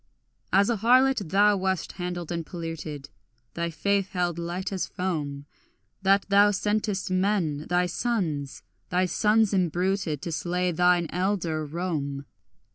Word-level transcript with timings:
As 0.51 0.71
a 0.71 0.77
harlot 0.77 1.29
thou 1.29 1.55
wast 1.57 1.91
handled 1.91 2.31
and 2.31 2.43
polluted, 2.43 3.09
Thy 3.53 3.69
faith 3.69 4.13
held 4.13 4.39
light 4.39 4.71
as 4.73 4.87
foam, 4.87 5.45
That 6.01 6.25
thou 6.27 6.49
sentest 6.49 7.11
men 7.11 7.67
thy 7.69 7.85
sons, 7.85 8.63
thy 8.89 9.05
sons 9.05 9.53
imbruted, 9.53 10.19
To 10.23 10.31
slay 10.31 10.71
thine 10.71 11.05
elder 11.11 11.63
Rome. 11.67 12.25